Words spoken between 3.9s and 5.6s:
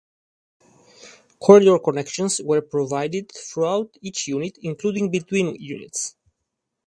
each unit, including between